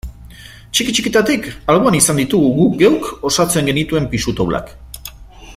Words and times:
Txiki-txikitatik 0.77 1.49
alboan 1.73 1.99
izan 1.99 2.23
ditugu 2.23 2.49
guk 2.63 2.81
geuk 2.83 3.07
osatzen 3.33 3.73
genituen 3.73 4.13
pisu 4.15 4.39
taulak. 4.41 4.77